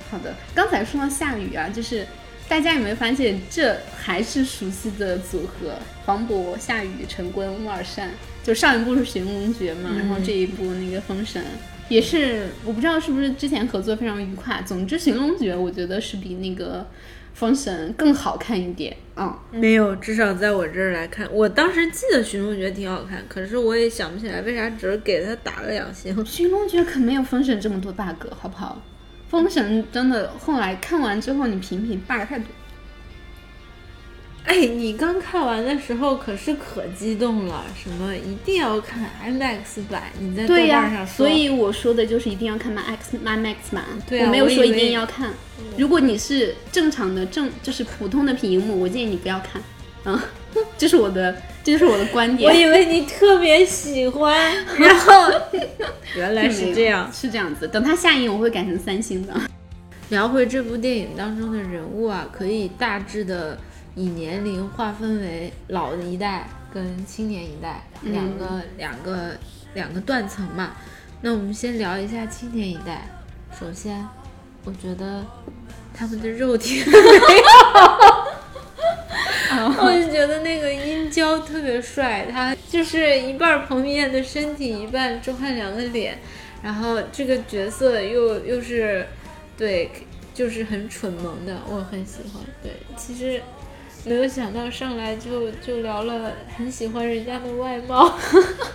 [0.09, 2.07] 好的，刚才说到下雨啊，就是
[2.49, 5.75] 大家有没有发现，这还是熟悉的组合：
[6.07, 8.11] 黄渤、夏雨、陈坤、乌尔善。
[8.45, 11.43] 就上一部是《寻龙诀》嘛，然后这一部那个《封神》，
[11.89, 14.63] 也是我不知道是不是之前合作非常愉快。
[14.67, 16.81] 总之，《寻龙诀》我觉得是比那个
[17.35, 18.97] 《封神》更好看一点。
[19.17, 26.17] 嗯，没有，至少在我这儿来看，我当时记得《寻龙诀》挺好看，可是我也想不起来为啥只是给他打了两星。
[26.25, 28.83] 《寻龙诀》可没有《封神》这么多 bug，好不好？
[29.31, 32.47] 《封神》真的后来看完之后，你品品 bug 太多。
[34.47, 40.03] 哎，你刚看完的时候可是可激动了，什么一定要看 IMAX 版？
[40.21, 43.85] 你在豆瓣上说，所以我说的就是一定要看 IMAX IMAX 版。
[44.07, 45.33] 对我没有说一定要看。
[45.79, 49.63] 如果你是正常的正，就是普通的屏幕，我建议你不要看。
[50.05, 50.21] 嗯，
[50.77, 52.51] 这是我的，这就是我的观点。
[52.51, 55.33] 我以为你特别喜欢， 然后
[56.15, 57.67] 原来是这样，是这样子。
[57.67, 59.33] 等它下映，我会改成三星的。
[60.11, 63.59] 聊回这部电影当中的人物啊，可以大致的。
[63.95, 69.37] 以年龄划分为老的一代跟青年一代两个两个
[69.75, 70.73] 两个断层嘛。
[71.21, 73.09] 那我们先聊一下青年一代。
[73.59, 74.05] 首先，
[74.65, 75.25] 我觉得
[75.95, 76.93] 他们的肉体美
[79.49, 86.19] 好， 我就觉得那个殷郊特别帅，他就是一半彭于晏的身体，一半钟汉良的脸，
[86.63, 89.07] 然后这个角色又又是
[89.57, 89.89] 对，
[90.35, 92.43] 就是很蠢萌的，我很喜欢。
[92.61, 93.41] 对，其实。
[94.05, 98.19] 没有想到上来就就聊了很喜欢人家的外貌，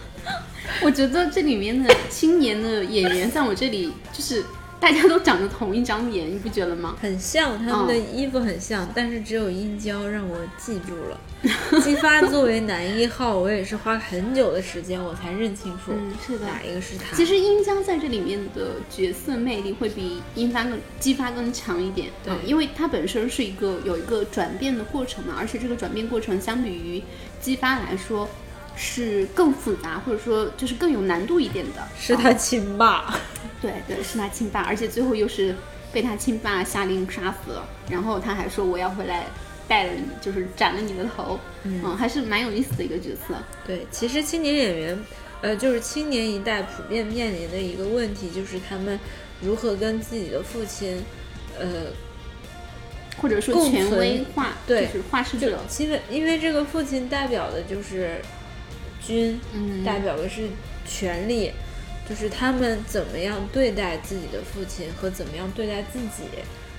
[0.84, 4.44] 我觉得这里面的青年的演员在我这里就是。
[4.80, 6.96] 大家都长着同一张脸，你不觉得吗？
[7.02, 11.20] 很像，他们的衣服很像，但是只有殷郊让我记住了。
[11.82, 17.16] 姬发作为男一号，我也是花了很久的时间我才认清楚，嗯是的，哪一个是他。
[17.16, 27.02] 其实殷郊在这里面的角色魅力会比殷发更姬发更强一点，对，因为他本身是一个有一个转变的过程嘛，而且这个转变过程相比于
[27.40, 28.28] 姬发来说
[28.82, 33.14] 是更复杂，或者说就是更有难度一点的，是他亲爸。
[33.62, 35.54] 对对，是他亲爸，而且最后又是
[35.92, 37.68] 被他亲爸下令杀死了。
[37.90, 39.26] 然后他还说我要回来
[39.68, 41.38] 带了你，就是斩了你的头。
[41.64, 43.36] 嗯，还是蛮有意思的一个角色。
[43.68, 45.00] 对，其实青年演员，
[45.42, 48.98] 呃，就是青年一代普遍面临的一个问题，就是他们
[49.42, 51.04] 如何跟自己的父亲，
[51.60, 51.68] 呃，
[53.22, 55.60] 或者说权威化，对，就是化世者。
[55.80, 58.22] 因为因为这个父亲代表的就是
[59.00, 59.40] 君，
[59.86, 60.50] 代表的是
[60.86, 61.52] 权力。
[62.10, 66.24] 就是他们怎么样对待自己的父亲和怎么样对待自己，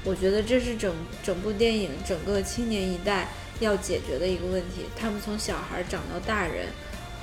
[0.02, 3.28] 我觉得这是整整部电影整个青年一代
[3.60, 4.86] 要解决的一个问题。
[4.96, 6.66] 他们从小孩长到大人，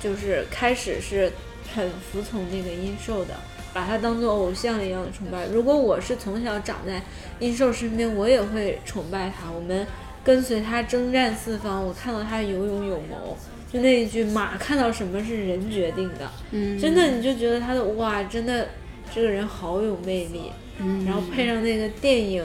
[0.00, 1.30] 就是开始是
[1.74, 3.34] 很服从那个殷寿的，
[3.74, 5.44] 把他当做偶像一样的崇拜。
[5.48, 7.02] 如果我是从小长在
[7.38, 9.50] 殷寿身边，我也会崇拜他。
[9.50, 9.86] 我们
[10.24, 13.36] 跟随他征战四方，我看到他有勇有谋。
[13.70, 18.66] 就那一句“马看到什么是人决定的”，嗯，真的你就觉得他的哇，真的
[19.14, 22.42] 这个人好有魅力，嗯，然后配上那个电影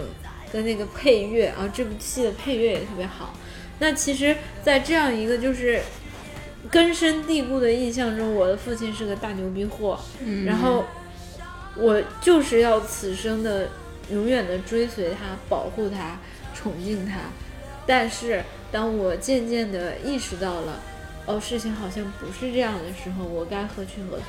[0.52, 3.34] 跟那个配乐啊，这部戏的配乐也特别好。
[3.80, 5.80] 那其实，在这样一个就是
[6.70, 10.84] 根深蒂固的印象中，我的父亲是个大牛逼货，嗯，然后
[11.78, 13.70] 我就是要此生的
[14.12, 16.20] 永远的追随他，保护他，
[16.54, 17.20] 宠幸他。
[17.88, 20.82] 但是当我渐渐的意识到了。
[21.26, 24.28] 哦，事情好像不是这样的时候，我该何去何从？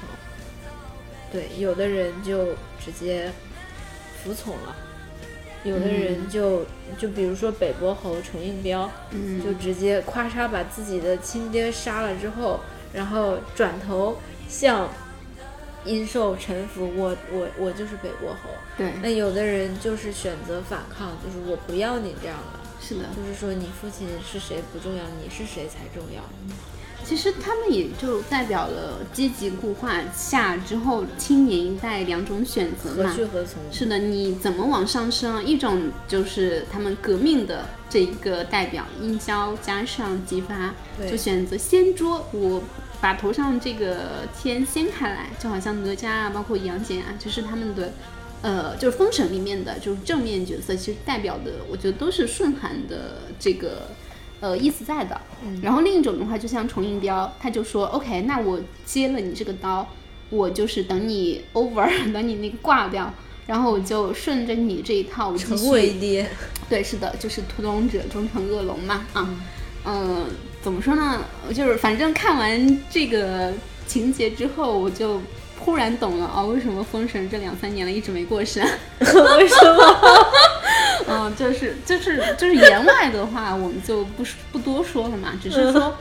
[1.33, 3.33] 对，有的人就直接
[4.23, 4.77] 服从了，
[5.65, 6.65] 有的人就
[6.97, 8.89] 就比如说北伯侯程应彪，
[9.43, 12.61] 就直接咔嚓把自己的亲爹杀了之后，
[12.93, 14.17] 然后转头
[14.49, 14.89] 向
[15.85, 18.51] 殷寿臣服，我我我就是北伯侯。
[18.79, 22.61] 对，那有的人就是选择反抗，就是我不要你这样的。
[22.81, 26.23] 是的，就是说你父亲是谁不重要，你是谁才重要。
[27.05, 33.11] 其实他们也就代表了阶级固化下之后青年一代两种选择嘛。
[33.11, 33.63] 何去何从？
[33.71, 35.45] 是的，你怎么往上升？
[35.45, 40.75] 一种就是他们革命的这一个代表殷郊加上姬发，
[41.09, 42.63] 就选择掀桌，我
[43.01, 47.93] 把头上这个天掀开来，就好像哪吒啊，包括杨戬啊，就是他们的，
[48.43, 53.89] 呃，就是封神里面的就是正面角色，其实代表的我觉得都是顺韩的这个。
[54.45, 55.19] 呃，意思在的。
[55.63, 59.89] 然后另一种的话，就像重印标，他就说：“OK，那我接了你这个刀，
[60.29, 63.11] 我就是等你 over， 等你那个挂掉，
[63.47, 66.29] 然后我就顺着你这一套继续。”为爹。
[66.69, 69.07] 对，是的，就是屠龙者终成恶龙嘛。
[69.15, 69.31] 啊，
[69.87, 70.27] 嗯，
[70.61, 71.25] 怎么说呢？
[71.55, 73.51] 就是反正看完这个
[73.87, 75.19] 情节之后，我就。
[75.65, 78.63] 突然懂了啊，为什么封神这两三年了一直没过审？
[79.01, 79.83] 为什么？
[81.15, 85.97] 嗯，就是就是就是言外的话，我们就不不多说了嘛，只是说，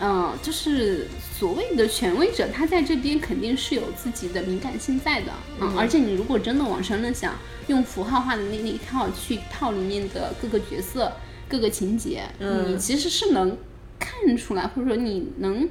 [0.00, 7.34] 嗯，就是所谓的权威者，他在这边肯定是有自己的敏感性在的，嗯，而且你如果真的往深了想，
[7.68, 11.12] 用符号化的那那一套去套里面的各个角色、
[11.48, 12.22] 各个情节，
[12.66, 13.56] 你其实是能
[13.98, 15.68] 看出来，或者说你能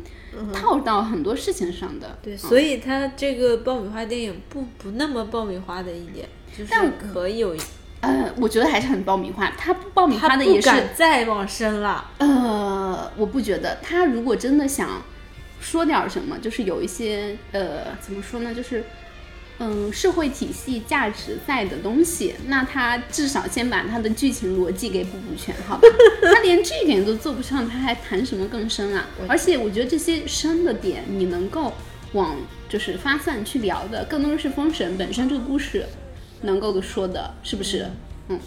[0.53, 2.17] 套到很多事情上的。
[2.21, 6.73] 对，所以他这个爆米花电影不不那么爆米花的一点，就是
[7.13, 7.55] 可以有。
[8.01, 9.51] 呃，我觉得还是很爆米花。
[9.57, 12.09] 他不爆米花的也是再往深了。
[12.17, 13.77] 呃，我不觉得。
[13.81, 15.01] 他如果真的想
[15.59, 18.53] 说点什么，就是有一些呃，怎么说呢？
[18.53, 18.83] 就是
[19.59, 25.87] 嗯，社会体系价值在的东西，那他至少先把他的剧情逻辑给补补全，好吧？
[26.33, 29.05] 他连这一点都做不上，他还谈什么更深啊？
[29.27, 31.71] 而且我觉得这些深的点，你能够
[32.13, 32.35] 往
[32.67, 35.85] 就是发散去聊的，更多的是封神本身这个故事。
[36.41, 37.88] 能够说的是不是？
[38.27, 38.39] 嗯，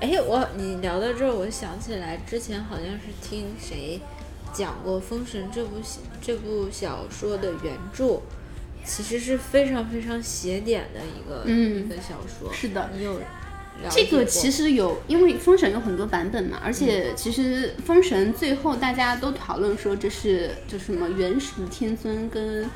[0.00, 4.00] 哎，我你聊到这儿，我想起来之前好像是听谁
[4.52, 5.76] 讲过《封神》这部
[6.20, 8.20] 这部小说的原著，
[8.84, 12.52] 其实是非常非常邪点的一个一个小说。
[12.52, 13.20] 是的，你有
[13.90, 22.68] 这个其实有，因为《封神》有很多版本嘛，而且其实《封神》最后大家都讨论说这是就什么元始天尊跟。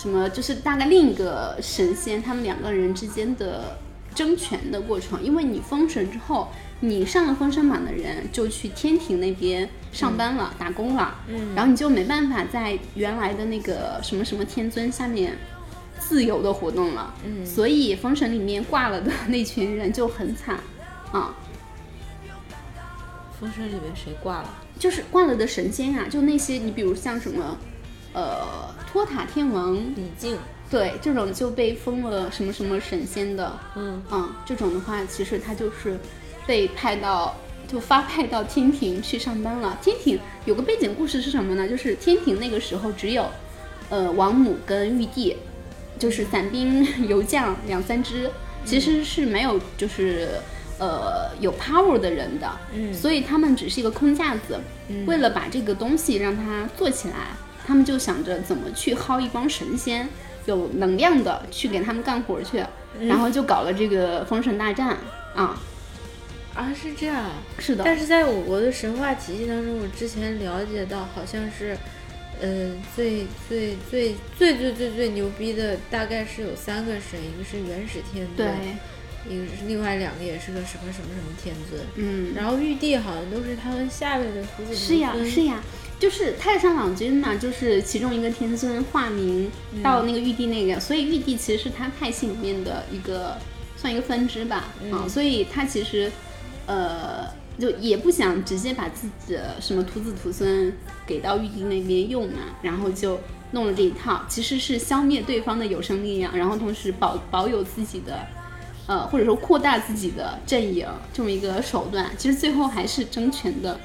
[0.00, 3.76] 什么就是大概另一个神仙，他们两个人之间的
[4.14, 5.20] 争权的过程。
[5.20, 15.36] 因为你封神之后，你上了封神榜的人就去天庭那边上班了，打工了，嗯，然后你就没办法在原来的那个什么什么天尊下面
[15.98, 20.60] 自由的活动了，嗯，所以封神里面挂了的那群人就很惨
[21.10, 21.34] 啊。
[23.40, 24.48] 封神里面谁挂了？
[24.78, 27.58] 就是挂了的神仙啊，就那些你比如像什么。
[28.14, 29.74] 呃，托塔天王。
[29.94, 30.38] 李靖，
[30.70, 34.02] 对这种就被封了什么什么神仙的，嗯。
[34.10, 35.98] 嗯，这种的话，其实他就是
[36.46, 39.78] 被派到就发派到天庭去上班了。
[39.82, 41.68] 天庭有个背景故事是什么呢？
[41.68, 43.26] 就是天庭那个时候只有
[43.90, 45.36] 呃王母跟玉帝，
[45.98, 48.30] 就是散兵游将两三支，
[48.64, 50.30] 其实是没有就是
[50.78, 54.58] 呃有 power 的人的，嗯，所以他们只是一个空架子，
[55.06, 57.36] 为了把这个东西让它做起来。
[57.68, 60.08] 他们就想着怎么去薅一帮神仙，
[60.46, 62.64] 有能量的去给他们干活去，
[62.98, 64.96] 然后就搞了这个封神大战
[65.34, 65.60] 啊。
[66.54, 67.26] 啊是这样，
[67.58, 67.84] 是的。
[67.84, 71.76] 但是在我国的神话体系当中，我之前了解到，好像是，
[72.40, 85.62] 呃，最最最最最最最牛逼的大概是有三个神，一个是元始天尊，对，一个是另外两个也是个什么什么什么天尊，嗯，然后玉帝好像都是他们下面的徒子是呀是呀。
[85.98, 89.50] 就是太上老君嘛，就是其中一个天尊化名
[89.82, 93.36] 到那个玉帝那个，所以玉帝其实是他派系里面的一个，
[93.76, 96.10] 算一个分支吧，啊，所以他其实，
[96.66, 97.26] 呃，
[97.58, 100.72] 就也不想直接把自己的什么徒子徒孙
[101.04, 103.18] 给到玉帝那边用嘛，然后就
[103.50, 108.20] 弄了这一套，其实是消灭对方的有生力量，然后同时保保有自己的，
[108.86, 113.80] 呃，或者说扩大自己的阵营这么一个手段，其实最后还是争权的。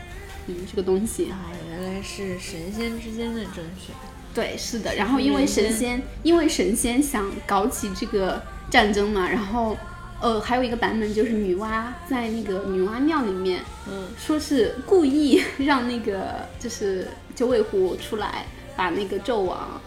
[0.48, 3.96] 嗯，这个东西啊，原来是神仙之间的争权。
[4.34, 4.96] 对，是的。
[4.96, 9.78] 然后因为神仙，因为神仙想搞起这个战争嘛，然后
[10.20, 19.80] 呃，还有一个版本就是女娲在那个女娲庙里面，嗯，说是故意 让那个就是九尾狐出来，把那个纣王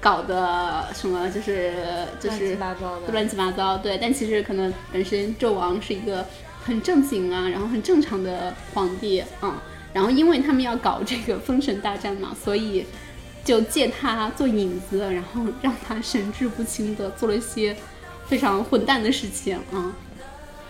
[0.00, 1.72] 搞得什么就是
[2.18, 3.78] 就是乱七八糟的，乱七八糟。
[3.78, 6.26] 对，但其实可能本身纣王是一个
[6.64, 9.54] 很正经啊，然后很正常的皇帝，嗯。
[9.98, 12.86] 然后，因为他们要搞这个封神大战嘛，所以
[13.44, 17.76] 就借他做引子，然后让他神志不清的做了一些
[18.28, 19.92] 非常混蛋的事情啊。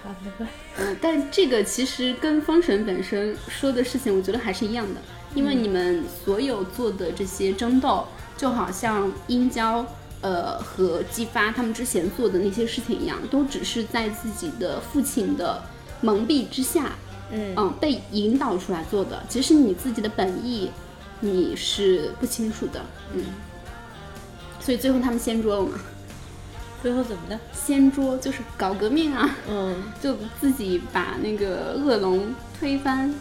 [0.03, 0.51] 好的吧。
[0.79, 5.03] 嗯，但这个其实跟封神本身说的事情，我觉得还是一样的，
[5.35, 9.85] 因为你们所有做的这些争斗，就好像殷郊
[10.23, 15.63] 呃和姬发他们之前做的那些事情一样，都只是在自己的父亲的
[16.01, 16.93] 蒙蔽之下。
[17.31, 20.71] 嗯被引导出来做的，其实你自己的本意
[21.21, 22.81] 你是不清楚的，
[23.15, 23.25] 嗯，
[24.61, 25.79] 所以最后他们掀桌了嘛？
[26.81, 27.39] 最后怎么的？
[27.53, 33.13] 掀桌就是搞革命啊，嗯，就自己把那个恶龙推翻，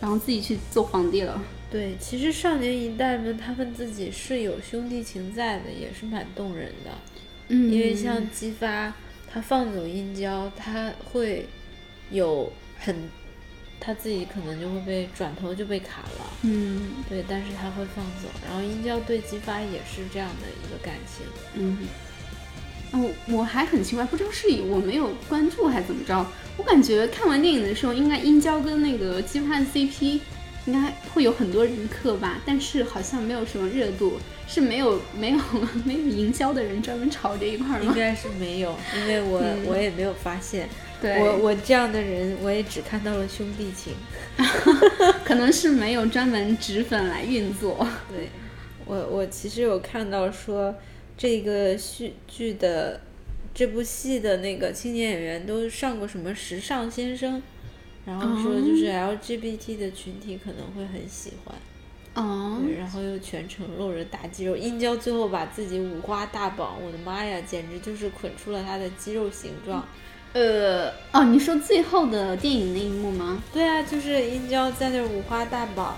[0.00, 1.42] 然后自己去做皇帝了。
[1.70, 6.90] 对，其实少年一代们他们自己是有兄弟情在的，也是蛮动人的，
[7.48, 8.94] 嗯，因为像姬发
[9.28, 11.48] 他放走殷郊，他会
[12.10, 12.96] 有很。
[13.84, 18.28] 他自己可能就会被转头就被砍了，嗯，对，但是他会放走。
[18.46, 21.78] 然后殷郊对姬发也是这样的一个感情，嗯，
[22.92, 26.24] 哦，我还很奇怪，不知道是我没有关注还是怎么着，
[26.56, 30.20] 我感觉看完电影的时候，应该殷郊跟那个姬发的 CP
[30.66, 34.20] 应该会有很多人磕吧，但是好像没有什么热度，
[34.52, 35.38] 是没有没有
[35.86, 37.80] 没有营销的人专门炒这一块吗？
[37.82, 40.68] 应该是没有，因为我、嗯我也没有发现。
[41.00, 43.94] 对，我我这样的人，我也只看到了兄弟情。
[45.24, 47.86] 可能是没有专门纸粉来运作。
[48.12, 48.28] 对，
[48.84, 50.74] 我我其实有看到说，
[51.16, 53.00] 这个剧剧的
[53.54, 57.42] 这部戏的那个青年演员都上过什么时尚先生，
[58.04, 61.71] 然后说就是 LGBT 的群体可能会很喜欢，哦，
[62.14, 69.86] 对，然后又全程露着大肌肉，殷郊最后把自己五花大绑，我的妈呀，简直就是捆出了他的肌肉形状。
[70.34, 73.42] 呃，哦，你说最后的电影那一幕吗？
[73.52, 75.96] 对啊，就是殷郊在那五花大绑，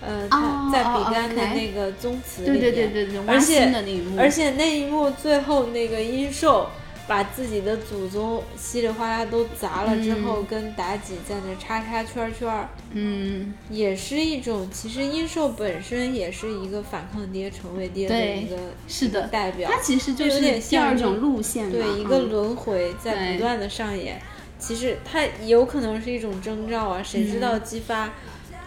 [0.00, 6.68] 呃，哦他在哦比干的那个宗祠里对面，对对对对，挖而且的那一幕，而且那一幕最后那个殷寿
[7.08, 18.56] 把自己的祖宗稀里哗啦都砸了之后，跟妲己在那叉叉圈圈儿，嗯，也是一种其实殷寿本身也是一个反抗爹成为爹的一个
[18.86, 24.20] 是的代表，它其实就有是点像一第二种路线，对一个嗯轮回在不断的上演。
[24.58, 28.12] 其实它有可能是一种征兆啊，谁知嗯道姬发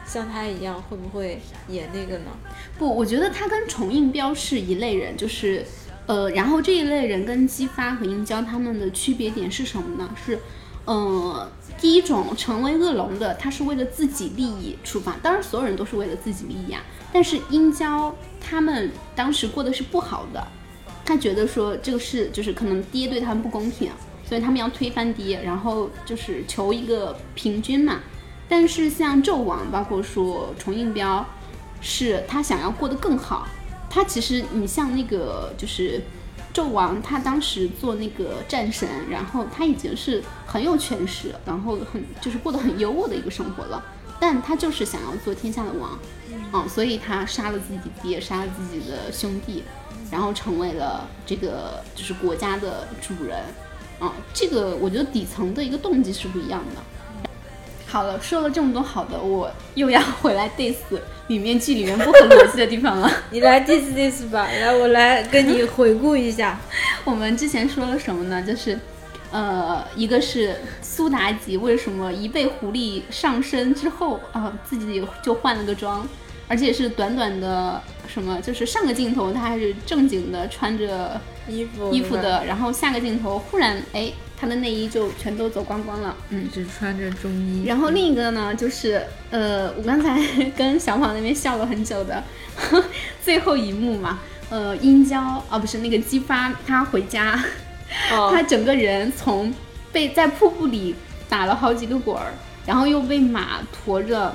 [0.07, 2.31] 像他一样会不会也那个呢？
[2.77, 5.65] 不，我觉得他跟重印标是一类人，就是，
[6.11, 10.09] 呃，然后这一类人跟姬发和殷郊他们的区别点是什么呢？
[10.25, 10.37] 是，
[10.83, 11.49] 呃，
[11.79, 16.83] 第一种成为恶龙的，他是为了自己利益出发，当然所有人都是为了自己利益啊。
[17.13, 20.45] 但是殷郊他们当时过得是不好的，
[21.05, 23.89] 他觉得说这个事就是可能爹对他们不公平，
[24.27, 28.01] 所以他们要推翻爹，然后就是求一个平均嘛。
[28.49, 31.25] 但是像纣王，包括说崇应标，
[31.79, 33.47] 是他想要过得更好。
[33.93, 36.01] 他其实你像那个就是
[36.53, 43.83] 纣王，他当时做那个战神，然后他已经是很有权势，然后很就是过得很优渥的一个生活了。
[44.17, 45.99] 但他就是想要做天下的王，
[46.53, 49.63] 嗯，所以他杀了自己爹，杀了自己的兄弟，
[50.09, 53.43] 然后成为了这个就是国家的主人。
[53.99, 56.81] 啊，这个我觉得底层的一个动机是不一样的。
[57.91, 60.77] 好了，说了这么多好的，我又要回来 diss
[61.27, 63.11] 里面剧里面不合逻辑的地方了。
[63.31, 66.57] 你来 diss diss 吧，来我来跟你回顾一下。
[67.03, 68.41] 我们之前说了什么呢？
[68.41, 68.79] 就是，
[69.33, 76.07] 呃，一个是苏妲己为什么一被狐狸上身之后啊、自己就换了个妆，
[76.47, 86.49] 而且是短短的什么，就是上个镜头她还是正经的穿着衣服衣服，的，然后下个镜头忽然哎，她的内衣就全都走光光了，嗯。
[86.51, 87.63] 只穿着中衣。
[87.67, 90.19] 然后另一个呢，就是呃，我刚才
[90.57, 92.23] 跟小跑那边笑了很久的
[93.23, 94.17] 最后一幕嘛，
[94.49, 97.39] 呃，殷郊啊，不是那个姬发，他回家，
[98.11, 99.53] 哦 他整个人从
[99.91, 100.95] 被在瀑布里
[101.29, 102.33] 打了好几个滚儿，
[102.65, 104.33] 然后又被马驮着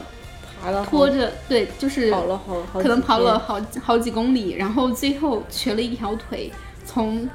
[0.63, 6.53] 爬了拖着，对，就是跑了好好可能跑了好好几公里，然后最后瘸了一条腿，
[6.85, 7.29] 从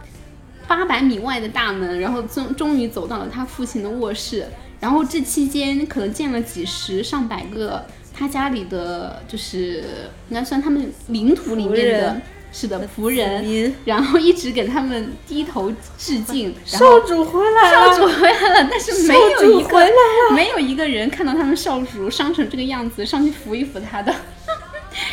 [0.71, 4.47] 八百米外的大门，然后终终于走到了他父亲的卧室。
[4.79, 9.83] 然后这期间可能见了几十上百个他家里的，就是
[10.29, 12.21] 应该算他们领土里面的，
[12.53, 16.55] 是的仆人，然后一直给他们低头致敬。
[16.71, 19.89] 然少主回来了少主，回来了，但是没有一个
[20.33, 24.15] 没有一个人看到他们少主伤成这个样子上去扶一扶他的，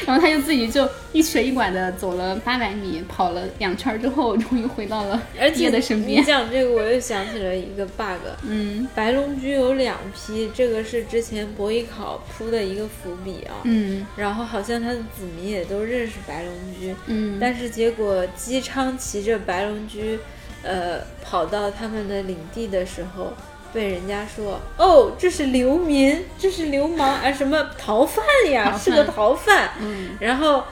[0.07, 5.21] 然后他就自己就一瘸一拐的走了八百米，跑了两圈儿之后，终于回到了
[5.55, 6.25] 爹的身边你。
[6.25, 8.21] 讲这个，我又想起了一个 bug。
[8.43, 13.61] 嗯白龙驹有两批，这个是之前博弈考铺的一个伏笔啊。
[13.65, 20.19] 嗯然后好像他的子民也都认识白龙驹，嗯，但是结果姬昌骑着白龙驹，
[20.63, 23.33] 呃，跑到他们的领地的时候，
[23.73, 29.71] 被人家说：“哦，这是流民，这是流氓，啊，什么逃犯呀，逃是个逃犯。
[29.81, 30.65] 嗯然后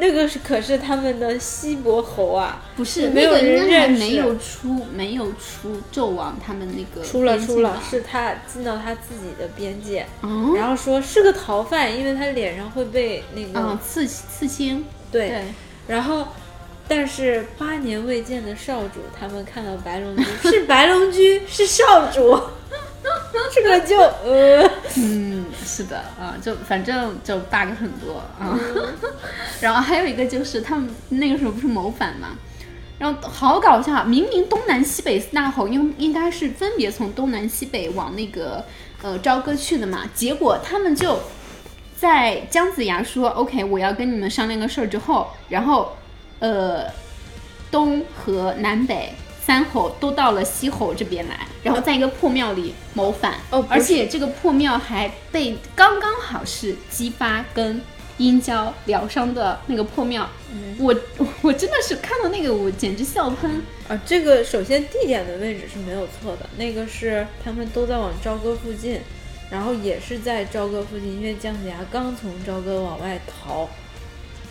[0.00, 15.44] 那个是可是他们的西伯侯啊，不是没有人认没有出没有出纣王他们那个出了出了，是他进到他自己的边界，哦然后说是个逃犯，因为他脸上会被那个、啊刺刺青对对
[15.88, 16.28] 然后，
[16.88, 22.40] 但是八年未见的少主，他们看到白龙驹 是白龙驹，是少主，
[23.54, 28.58] 这个就呃，嗯，是的啊，就反正就 bug 很多啊。
[29.60, 32.28] 然后还有一个就是他们那个时候不是谋反嘛，
[32.98, 34.04] 然后好搞笑，啊！
[34.04, 38.64] 明明东南西北四大侯应应该是分别从东南西北往那个
[39.02, 41.20] 呃朝歌去的嘛，结果他们就
[41.96, 45.96] 在姜子牙说 OK 我要跟你们商量个事儿之后，然后
[46.40, 46.86] 呃
[47.70, 53.34] 东和南北三侯都到了西侯这边来，然后在一个破庙里谋反。
[53.50, 57.80] 哦而且这个破庙还被刚刚好是姬发跟
[58.16, 60.28] 殷郊疗伤的那个破庙。
[60.78, 60.94] 我
[61.42, 63.62] 我真的是看到那个我简直笑喷。
[63.88, 69.00] 啊，这个首先地点的位置是没有错的，那个是他们都在往朝歌附近，
[69.50, 73.66] 然后也是在朝歌附近，因为姜子牙刚从朝歌往外逃，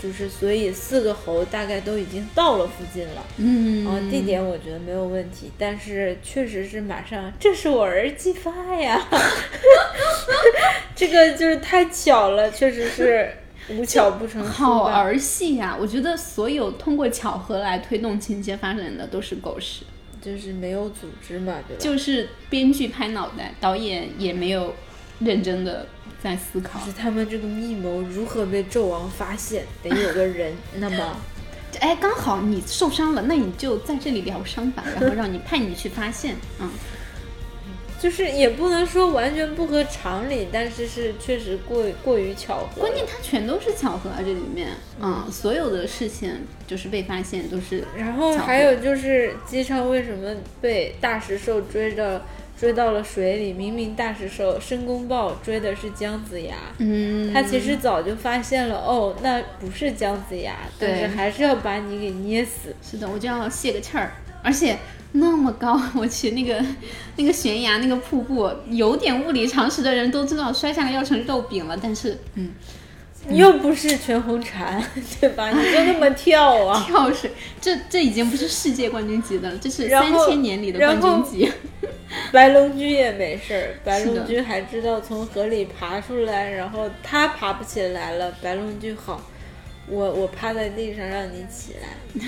[0.02, 3.26] 就是所以四个猴大概都已经到了附近了。
[3.38, 9.08] 嗯然后地点我觉得没有问题，但是确实是马上，这是我儿姬发呀，
[10.96, 13.32] 这个就是太巧了，确实是
[13.70, 14.50] 无巧不成书。
[14.50, 19.84] 好儿戏呀、我觉得所有通过巧合来推动情节发展的都是狗屎，
[20.22, 21.84] 就是没有组织嘛，对吧？
[21.84, 24.74] 就是编剧拍脑袋，导演也没有
[25.20, 25.88] 认真的
[26.22, 26.80] 在思考。
[26.86, 30.54] 是他们这个密谋如何被纣王发现，得有个人。
[30.76, 31.18] 那么，
[31.80, 36.70] 哎，刚好你受伤了，那你就在这里疗伤吧，然后让你派你去发现，嗯，
[38.00, 42.82] 就是也不能说完全不合常理，但是是确实过过于巧合。
[42.82, 44.70] 关键它全都是巧合啊，这里面，
[45.02, 46.32] 嗯，所有的事情
[46.66, 52.24] 就是被发现都是，然后还有就是姬昌为什么被大石兽追着
[52.60, 53.54] 追到了水里？
[53.54, 62.76] 明明大石兽申公豹追的是姜子牙，嗯，他其实早就发现了，哦，那不是姜子牙，但是还是要把你给捏死。
[62.82, 64.78] 是的，我就要泄个气儿，而且
[65.12, 66.64] 那么高， 我去那个
[67.16, 72.52] 那个悬崖那个瀑布，有点物理常识的人都知道摔下来要成肉饼了，但是嗯，
[73.28, 74.82] 你 又不是全红婵，
[75.20, 75.50] 对吧？
[75.52, 76.84] 你就那么跳啊？
[76.88, 81.52] 跳水，这这已经不是世界冠军级的了，这是三千年里的冠军级。
[82.32, 89.22] 白龙驹也没事儿，白龙驹还知道从河里爬出来，然后他爬不起来了，白龙驹好，
[89.88, 92.26] 我我趴在地上让你起来，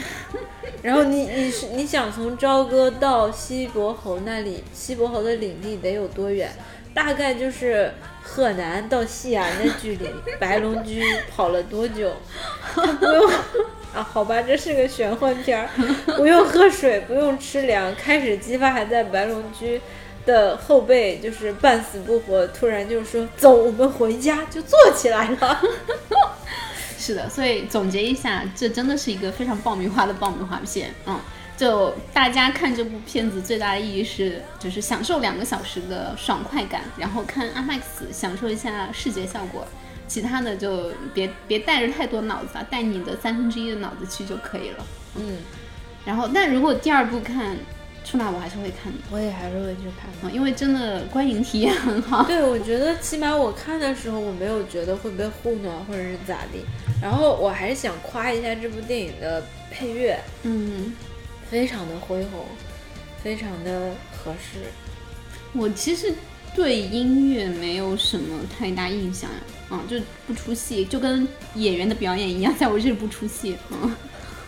[0.82, 6.52] 然后你你是你想从朝歌到西伯侯那里，西伯侯的领地得有多远？
[6.94, 10.10] 大概就是河南到西安的距离，
[10.40, 11.04] 白龙驹
[11.36, 12.14] 跑了多久？
[12.76, 13.32] 他不用
[13.94, 15.68] 啊，好吧，这是个玄幻片儿，
[16.16, 17.94] 不用喝水，不用吃粮。
[17.96, 19.82] 开始姬发还在白龙驹
[20.26, 25.62] 的后背，就是半死不活，突然就说走，我们回家，就坐起来了。
[27.00, 30.94] 是的，所以总结一下，这真的是一个非常爆米花的爆米花片。
[31.08, 31.20] 嗯，
[31.60, 37.82] 就大家看这部片子最大的意义是，就是享受两个小时的爽快感，然后看 IMAX
[38.14, 39.68] 享受一下视觉效果，
[40.08, 44.86] 其他的就别别带着太多脑子啊，带你的三分之一的脑子去就可以了。
[45.18, 45.40] 嗯，
[46.06, 47.58] 然后，但如果第二部看
[48.06, 50.18] 出来，我还是会看的，我也还是会去看的。
[50.22, 52.24] 嗯，因为真的观影体验很好。
[52.32, 56.64] 对，我觉得起码我看的时候，我没有觉得会被糊弄或者是咋地。
[57.02, 60.94] 然后我还是想夸一下这部电影的配乐，嗯，
[61.50, 62.46] 非常的恢宏，
[63.24, 64.60] 非常的合适。
[65.54, 66.14] 我其实
[66.56, 69.38] 对音乐没有什么太大印象呀，
[69.72, 73.96] 嗯，就不出戏，就跟演员的表演一样，在我这里不出戏，嗯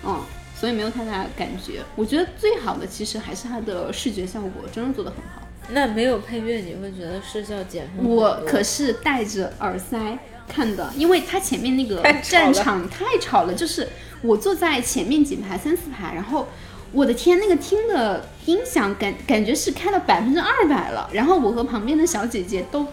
[0.06, 0.22] 嗯，
[0.56, 1.82] 所以没有太大感觉。
[1.96, 5.48] 我觉得最好的其实还是它的视觉效果，真的做得很好。
[5.70, 8.06] 那没有配乐，你会觉得视效减分？
[8.06, 13.88] 我可是戴着耳塞看的，因为它前面那个战场太吵了，就是
[14.22, 16.48] 我坐在前面几排三四排，然后
[16.92, 22.86] 我的天，那个听的音响感感觉是开了百分之二百了，然后我和旁边的小姐姐都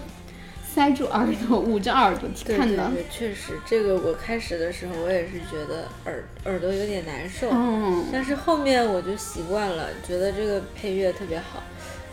[0.74, 2.90] 塞住耳朵，捂着耳朵对看的。
[2.90, 11.62] 对对，确实，这个我开始的时候我也是觉得耳耳朵有点难受，嗯，但是后面我就习惯了，觉得这个配乐特别好。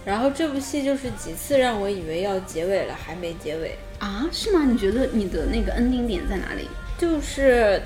[0.03, 4.63] 然后这部戏就是几次让我以为要结尾了，还没结尾，啊，是吗？
[4.65, 6.67] 你觉得你的那个 ending 点在哪里？
[6.97, 7.81] 就是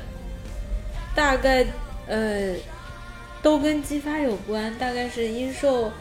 [1.16, 1.66] 大概
[2.08, 2.54] 呃
[3.42, 5.92] 都跟姬发有关，大概是殷寿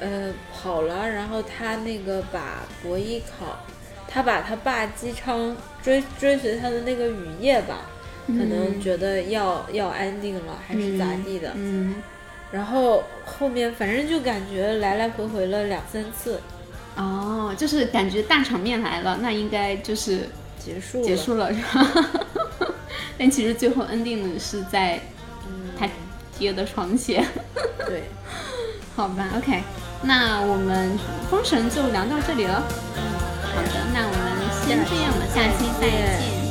[0.00, 3.58] 呃跑了，然后他那个把伯邑考，
[4.08, 7.90] 他把他爸姬昌追追随他的那个雨夜吧，
[8.26, 11.96] 可能觉得要、要安定了，还是咋地的，嗯，
[12.50, 16.40] 然后后面反正就感觉来来回回了两三次，
[16.96, 20.28] 哦，就是感觉大场面来了，那应该就是
[20.58, 21.06] 结束了。
[21.06, 22.10] 结束了，是吧？
[23.18, 25.11] 但其实最后 ending 是在他
[26.42, 27.24] 爹的床前。
[27.86, 28.02] 对，
[28.96, 29.62] 好吧，OK，
[30.02, 30.98] 那我们
[31.30, 32.60] 封神就聊到这里了。
[33.54, 36.41] 好的，那我们先这样吧，下期再见。